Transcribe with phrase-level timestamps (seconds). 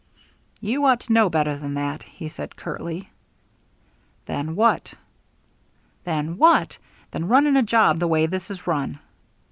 [0.61, 3.11] "You ought to know better than that," he said curtly.
[4.25, 4.95] "Than what?"
[6.05, 6.79] "Than what?
[7.11, 8.97] than running a job the way this is run."